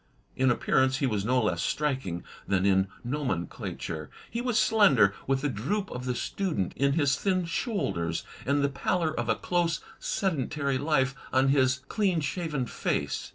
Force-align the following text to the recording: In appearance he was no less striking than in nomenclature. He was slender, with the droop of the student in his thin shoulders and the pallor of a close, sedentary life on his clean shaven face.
In 0.35 0.49
appearance 0.49 0.97
he 0.97 1.05
was 1.05 1.23
no 1.23 1.39
less 1.43 1.61
striking 1.61 2.23
than 2.47 2.65
in 2.65 2.87
nomenclature. 3.03 4.09
He 4.31 4.41
was 4.41 4.57
slender, 4.57 5.13
with 5.27 5.41
the 5.41 5.47
droop 5.47 5.91
of 5.91 6.05
the 6.05 6.15
student 6.15 6.73
in 6.75 6.93
his 6.93 7.15
thin 7.17 7.45
shoulders 7.45 8.23
and 8.43 8.63
the 8.63 8.69
pallor 8.69 9.13
of 9.13 9.29
a 9.29 9.35
close, 9.35 9.79
sedentary 9.99 10.79
life 10.79 11.13
on 11.31 11.49
his 11.49 11.81
clean 11.87 12.19
shaven 12.19 12.65
face. 12.65 13.29